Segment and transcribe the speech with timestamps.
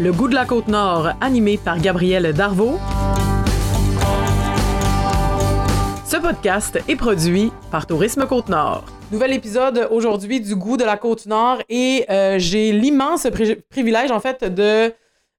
[0.00, 2.78] Le goût de la côte nord, animé par Gabriel Darvaux.
[6.06, 8.84] Ce podcast est produit par Tourisme Côte-Nord.
[9.10, 13.26] Nouvel épisode aujourd'hui du goût de la Côte-Nord et euh, j'ai l'immense
[13.70, 14.94] privilège en fait de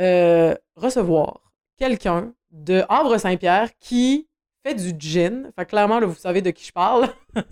[0.00, 4.26] euh, recevoir quelqu'un de Havre-Saint-Pierre qui
[4.66, 5.52] fait du gin.
[5.56, 7.08] Fait clairement, vous savez de qui je parle.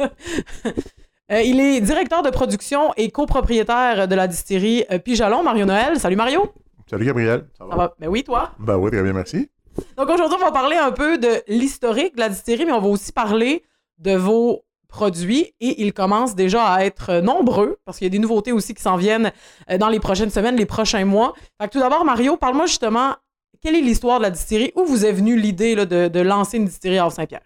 [1.30, 6.00] Euh, il est directeur de production et copropriétaire de la distillerie Pijalon, Mario Noël.
[6.00, 6.50] Salut Mario.
[6.88, 7.44] Salut Gabriel.
[7.58, 7.94] Ça va?
[7.98, 8.52] Ben oui, toi?
[8.58, 9.50] Ben oui, très bien, merci.
[9.96, 12.88] Donc aujourd'hui, on va parler un peu de l'historique de la distillerie, mais on va
[12.88, 13.62] aussi parler
[13.98, 18.18] de vos produits et ils commencent déjà à être nombreux parce qu'il y a des
[18.18, 19.32] nouveautés aussi qui s'en viennent
[19.70, 21.34] euh, dans les prochaines semaines, les prochains mois.
[21.60, 23.14] Fait tout d'abord, Mario, parle-moi justement,
[23.60, 24.72] quelle est l'histoire de la distillerie?
[24.74, 27.42] Où vous est venue l'idée de, lancer une distillerie à Saint-Pierre?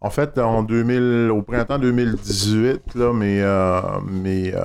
[0.00, 4.64] En fait, en 2000, au printemps 2018, là, mes, euh, mes, euh,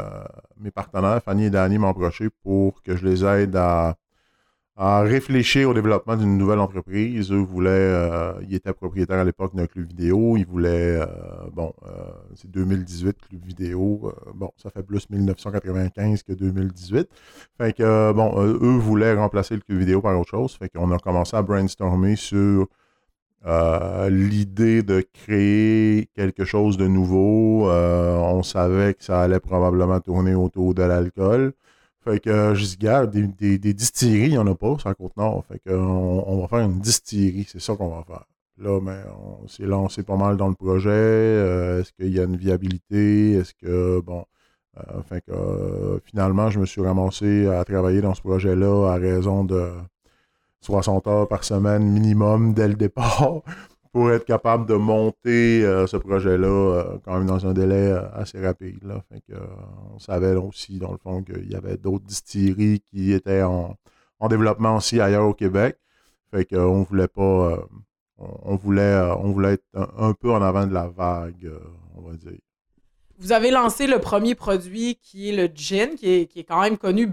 [0.60, 5.74] mes partenaires, Fanny et Danny, m'ont approché pour que je les aide à réfléchir au
[5.74, 7.34] développement d'une nouvelle entreprise.
[7.34, 10.38] Eux voulaient, euh, ils étaient propriétaires à l'époque d'un club vidéo.
[10.38, 11.06] Ils voulaient, euh,
[11.52, 11.90] bon, euh,
[12.36, 14.14] c'est 2018 club vidéo.
[14.34, 17.10] bon, ça fait plus 1995 que 2018.
[17.58, 20.56] Fait que, bon, eux voulaient remplacer le club vidéo par autre chose.
[20.56, 22.68] Fait qu'on a commencé à brainstormer sur
[23.46, 27.70] l'idée de créer quelque chose de nouveau.
[27.70, 31.54] on savait que ça allait probablement tourner autour de l'alcool.
[32.04, 34.90] Fait que euh, je dis, gars, des, des, distilleries, il n'y en a pas sur
[34.90, 35.46] la Côte-Nord.
[35.46, 38.26] Fait que on, va faire une distillerie, c'est ça qu'on va faire.
[38.58, 39.00] Là, mais
[39.44, 40.90] on s'est lancé pas mal dans le projet.
[40.90, 43.34] Euh, est-ce qu'il y a une viabilité?
[43.34, 44.26] Est-ce que, bon,
[44.78, 49.44] euh, fait que finalement, je me suis ramassé à travailler dans ce projet-là à raison
[49.44, 49.70] de
[50.62, 53.42] 60 heures par semaine minimum dès le départ
[53.92, 58.10] pour être capable de monter euh, ce projet-là euh, quand même dans un délai euh,
[58.14, 58.84] assez rapide.
[58.84, 59.04] Là.
[59.12, 59.40] Fait que,
[59.94, 63.76] on savait aussi, dans le fond, qu'il y avait d'autres distilleries qui étaient en,
[64.30, 65.78] développement aussi ailleurs au Québec.
[66.32, 67.58] Fait voulait pas.
[68.18, 68.92] On, voulait,
[69.54, 71.50] être un, peu en avant de la vague,
[71.96, 72.38] on va dire.
[73.18, 77.08] Vous avez lancé le premier produit qui est le gin, qui est, quand même connu,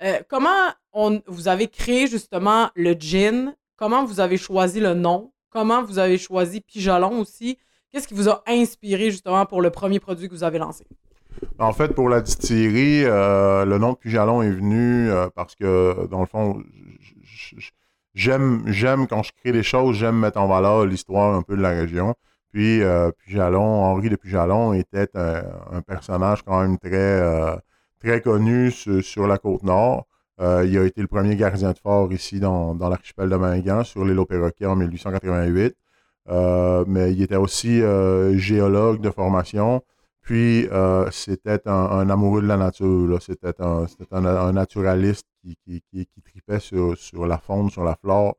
[0.00, 0.24] Betchwan.
[0.28, 3.54] comment on, vous avez créé justement le gin?
[3.76, 5.32] Comment vous avez choisi le nom?
[5.50, 7.58] Comment vous avez choisi Pijalon aussi?
[7.90, 10.86] Qu'est-ce qui vous a inspiré justement pour le premier produit que vous avez lancé?
[11.58, 16.20] En fait, pour la distillerie, euh, le nom de est venu euh, parce que, dans
[16.20, 16.62] le fond,
[18.14, 21.62] j'aime, j'aime quand je crée des choses, j'aime mettre en valeur l'histoire un peu de
[21.62, 22.14] la région.
[22.52, 27.60] Puis, euh, Henri de Pijalon était un, personnage quand même très,
[28.00, 30.06] très connu sur la côte nord.
[30.40, 34.04] Euh, il a été le premier gardien de fort ici dans, l'archipel de Mingan, sur
[34.04, 35.76] l'île au Perroquet en 1888.
[36.28, 39.82] Euh, mais il était aussi euh, géologue de formation.
[40.22, 40.68] Puis,
[41.10, 43.20] c'était un, amoureux de la nature.
[43.20, 45.82] C'était un, naturaliste qui,
[46.24, 46.94] tripait sur,
[47.26, 48.36] la faune, sur la flore.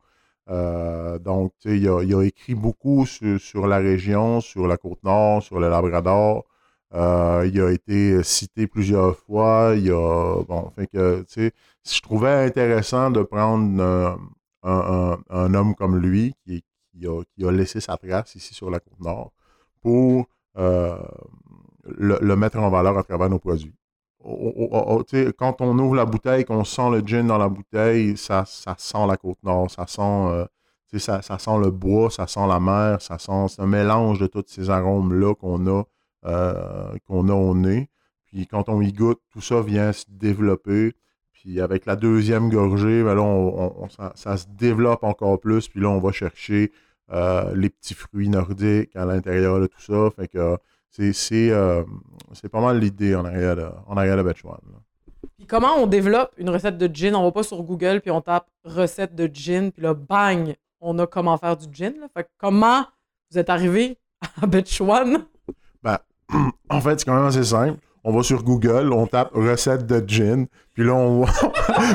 [1.20, 5.60] donc, il a, il a, écrit beaucoup sur, la région, sur la côte nord, sur
[5.60, 6.46] le Labrador.
[6.94, 9.74] Euh, il a été cité plusieurs fois.
[9.78, 14.18] Il a, bon, que, je trouvais intéressant de prendre
[14.64, 16.64] un, homme comme lui qui,
[17.08, 19.32] a, laissé sa trace ici sur la côte nord
[19.82, 20.98] pour euh,
[21.86, 23.74] le, mettre en valeur à travers nos produits.
[24.22, 29.08] quand on ouvre la bouteille, qu'on sent le gin dans la bouteille, ça, ça sent
[29.08, 30.46] la côte nord, ça sent, euh,
[30.98, 34.70] ça, sent le bois, ça sent la mer, ça sent un mélange de tous ces
[34.70, 35.84] arômes-là qu'on a
[36.26, 37.90] euh, qu'on a au nez.
[38.26, 40.94] Puis quand on y goûte, tout ça vient se développer.
[41.34, 43.70] Puis avec la deuxième gorgée, ben là,
[44.16, 45.68] ça, se développe encore plus.
[45.68, 46.72] Puis là, on va chercher
[47.12, 50.10] euh, les petits fruits nordiques à l'intérieur de tout ça.
[50.16, 50.58] Fait que
[50.92, 51.84] c'est euh,
[52.52, 54.34] pas mal l'idée en arrière de, en arrière de
[55.38, 57.16] Puis comment on développe une recette de gin?
[57.16, 59.72] On va pas sur Google puis on tape recette de gin.
[59.72, 61.94] Puis là, bang, on a comment faire du gin.
[62.14, 62.86] Fait que comment
[63.32, 63.98] vous êtes arrivé
[64.42, 65.26] à Betchwan?
[66.70, 67.80] En fait, c'est quand même assez simple.
[68.04, 71.24] On va sur Google, on tape recette de gin, puis là, on,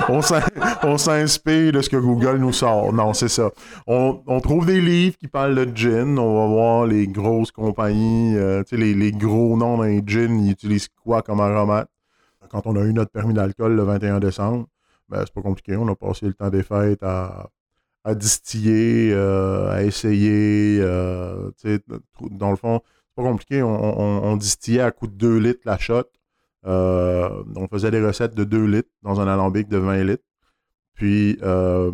[0.84, 2.92] on s'inspire de ce que Google nous sort.
[2.92, 3.50] Non, c'est ça.
[3.88, 6.16] On, trouve des livres qui parlent de gin.
[6.16, 11.22] On va voir les grosses compagnies, euh, les, gros noms d'un gin, ils utilisent quoi
[11.22, 11.88] comme aromate?
[12.50, 14.66] Quand on a eu notre permis d'alcool le 21 décembre,
[15.08, 15.76] ben, c'est pas compliqué.
[15.76, 17.48] On a passé le temps des fêtes à,
[18.14, 20.78] distiller, euh, à essayer.
[20.80, 21.50] Euh,
[22.30, 22.80] dans le fond,
[23.16, 23.62] pas compliqué.
[23.62, 26.04] On, distillait à coup de 2 litres la shot.
[26.66, 30.24] Euh, on faisait des recettes de 2 litres dans un alambic de 20 litres.
[30.94, 31.90] Puis, euh,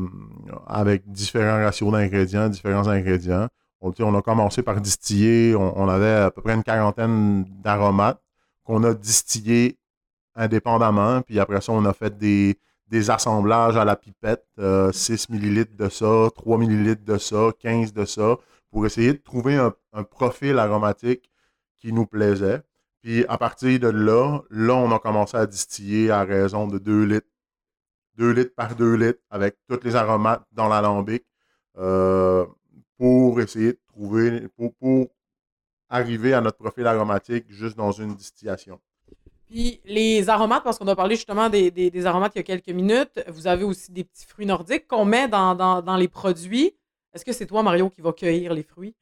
[0.66, 3.48] avec différents ratios d'ingrédients, différents ingrédients.
[3.80, 5.56] On, a commencé par distiller.
[5.56, 8.20] On, avait à peu près une quarantaine d'aromates
[8.64, 9.78] qu'on a distillés
[10.36, 11.20] indépendamment.
[11.22, 12.58] Puis après ça, on a fait des,
[12.88, 14.44] des assemblages à la pipette,
[14.92, 18.36] 6 millilitres de ça, 3 millilitres de ça, 15 de ça,
[18.72, 21.30] pour essayer de trouver un, profil aromatique
[21.78, 22.62] qui nous plaisait.
[23.02, 27.04] Puis à partir de là, là, on a commencé à distiller à raison de 2
[27.04, 27.28] litres,
[28.16, 31.22] 2 litres par 2 litres avec tous les aromates dans l'alambic
[31.76, 32.46] euh,
[32.96, 35.08] pour essayer de trouver, pour, pour
[35.90, 38.80] arriver à notre profil aromatique juste dans une distillation.
[39.50, 42.70] Puis les aromates, parce qu'on a parlé justement des, des, aromates il y a quelques
[42.70, 46.74] minutes, vous avez aussi des petits fruits nordiques qu'on met dans, dans, dans, les produits.
[47.14, 48.94] Est-ce que c'est toi, Mario, qui va cueillir les fruits?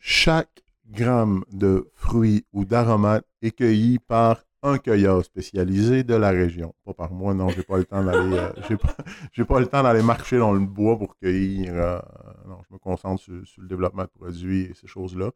[0.00, 6.74] Chaque gramme de fruits ou d'aromates est cueilli par un cueilleur spécialisé de la région.
[6.84, 8.76] Pas par moi, non, j'ai pas le temps d'aller euh, j'ai,
[9.44, 11.72] pas, le temps d'aller marcher dans le bois pour cueillir.
[11.72, 12.00] Euh,
[12.48, 15.30] non, je me concentre sur, le développement de produits et ces choses-là.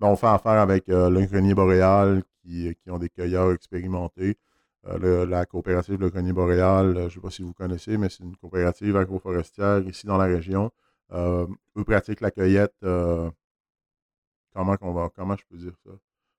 [0.00, 4.36] Mais on fait affaire avec euh, le grenier boréal qui, qui, ont des cueilleurs expérimentés.
[4.84, 8.36] la coopérative Le Grenier boréal, je ne sais pas si vous connaissez, mais c'est une
[8.36, 10.70] coopérative agroforestière ici dans la région.
[11.12, 12.74] Eux pratiquent la cueillette
[14.58, 15.90] comment, va, comment je peux dire ça?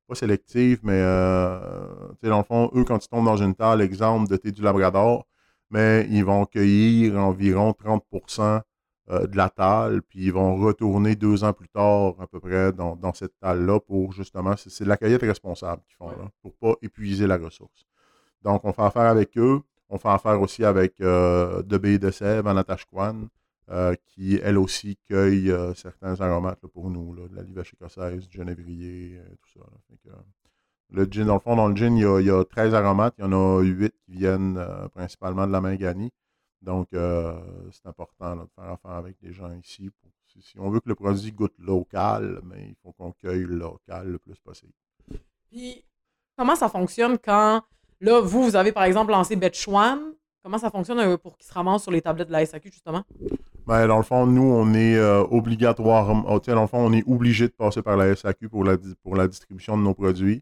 [0.08, 1.88] Pas sélective, mais euh,
[2.24, 5.28] dans le fond, eux, quand ils tombent dans une table, exemple de thé du Labrador,
[5.70, 8.62] mais ils vont cueillir environ 30%
[9.12, 12.74] euh, de la table, puis ils vont retourner deux ans plus tard, à peu près,
[12.74, 16.72] dans, cette table-là pour justement, c'est de la cueillette responsable qu'ils font, là, pour ne
[16.72, 17.86] pas épuiser la ressource.
[18.42, 19.62] Donc, on fait affaire avec eux.
[19.90, 23.28] On fait affaire aussi avec euh, De de Sèvres, Anatashquan,
[23.72, 28.38] euh, qui, elle aussi, cueille euh, certains aromates pour nous, de la livèche écossaise, du
[28.38, 30.12] genévrier, euh, tout ça.
[30.90, 33.14] le gin, dans le fond, dans le gin, il y, a, 13 aromates.
[33.20, 34.60] Il y en a 8 qui viennent
[34.96, 36.10] principalement de la Mangani.
[36.64, 39.92] Donc, c'est important de faire affaire avec des gens ici.
[40.26, 44.18] si, on veut que le produit goûte local, mais il faut qu'on cueille local le
[44.18, 44.74] plus possible.
[45.52, 45.86] Puis,
[46.36, 47.62] comment ça fonctionne quand,
[48.02, 50.00] là, vous, vous avez par exemple lancé Betchwan.
[50.42, 53.04] Comment ça fonctionne pour qu'il se ramasse sur les tablettes de la SAQ, justement?
[53.70, 56.40] Ben, dans le fond, nous, on est euh, obligatoire, oh,
[56.74, 59.94] on est obligé de passer par la SAQ pour la, pour la distribution de nos
[59.94, 60.42] produits.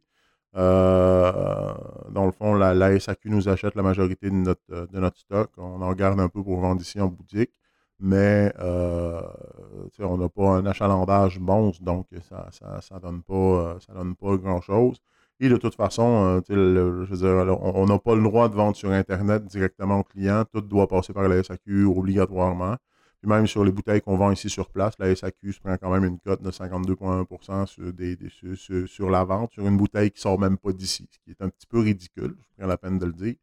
[0.56, 1.74] Euh,
[2.10, 5.52] dans le fond, la, SAQ nous achète la majorité de notre, euh, de notre stock.
[5.58, 7.52] On en garde un peu pour vendre ici en boutique.
[8.00, 12.48] Mais on n'a pas un achalandage monstre, donc ça
[12.96, 15.00] ne donne pas, ça donne pas grand-chose.
[15.42, 18.92] Et de toute façon, je veux dire, on n'a pas le droit de vendre sur
[18.92, 20.46] Internet directement aux clients.
[20.50, 22.78] Tout doit passer par la SAQ obligatoirement.
[23.20, 25.90] Puis même sur les bouteilles qu'on vend ici sur place, la SAQ se prend quand
[25.90, 30.58] même une cote de 52,1 sur, sur, la vente, sur une bouteille qui sort même
[30.58, 33.14] pas d'ici, ce qui est un petit peu ridicule, je prends la peine de le
[33.14, 33.36] dire.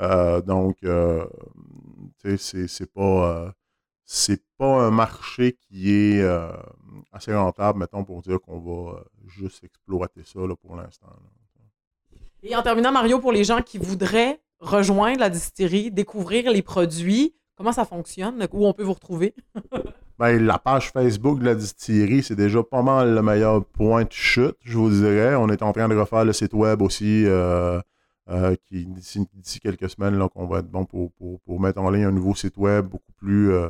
[0.00, 1.26] Euh, donc, euh,
[2.22, 3.52] c'est pas,
[4.16, 6.24] euh, pas un marché qui est
[7.12, 11.08] assez rentable, mettons, pour dire qu'on va juste exploiter ça pour l'instant.
[12.42, 17.34] Et en terminant, Mario, pour les gens qui voudraient rejoindre la distillerie, découvrir les produits,
[17.60, 18.48] Comment ça fonctionne?
[18.54, 19.34] Où on peut vous retrouver?
[20.18, 24.12] ben, la page Facebook de la distillerie, c'est déjà pas mal le meilleur point de
[24.12, 25.34] chute, je vous dirais.
[25.34, 27.78] On est en train de refaire le site web aussi, euh,
[28.30, 32.34] euh, d'ici quelques semaines, là, qu'on va être bon pour, mettre en ligne un nouveau
[32.34, 33.68] site web beaucoup plus euh,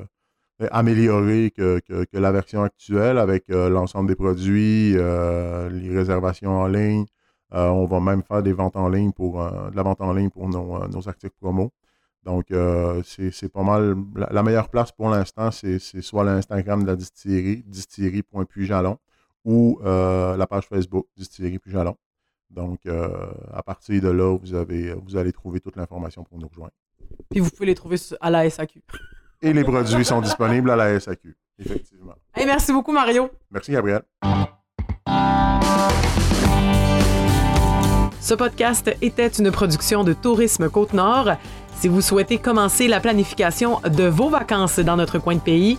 [0.71, 1.81] amélioré que,
[2.13, 7.07] la version actuelle avec l'ensemble des produits, les réservations en ligne.
[7.51, 10.49] on va même faire des ventes en ligne pour de la vente en ligne pour
[10.49, 11.73] nos, nos articles promo.
[12.25, 13.97] Donc, euh, c'est pas mal.
[14.31, 18.99] La, meilleure place pour l'instant, c'est soit l'Instagram de la distillerie, distillerie.puijalon,
[19.45, 21.97] ou euh, la page Facebook, distillerie Puijalon.
[22.51, 23.09] Donc, euh,
[23.53, 26.73] à partir de là, vous, avez, vous allez trouver toute l'information pour nous rejoindre.
[27.31, 28.83] Puis vous pouvez les trouver à la SAQ.
[29.43, 32.15] Et les produits sont disponibles à la SAQ, effectivement.
[32.35, 33.31] Hey, merci beaucoup, Mario.
[33.51, 34.03] Merci, Gabriel.
[38.21, 41.37] Ce podcast était une production de Tourisme Côte-Nord.
[41.81, 45.79] Si vous souhaitez commencer la planification de vos vacances dans notre coin de pays,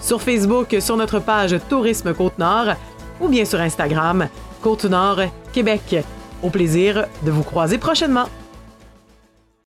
[0.00, 2.74] sur Facebook sur notre page Tourisme Côte-Nord
[3.20, 4.26] ou bien sur Instagram
[4.62, 5.20] Côte-Nord
[5.52, 6.04] Québec.
[6.42, 8.28] Au plaisir de vous croiser prochainement.